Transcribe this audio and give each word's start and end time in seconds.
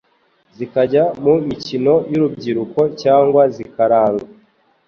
zikajya 0.57 1.03
mu 1.23 1.33
mikino 1.49 1.93
y'urubyiruko 2.11 2.79
cyangwa 3.01 3.41
zikaranga 3.55 4.25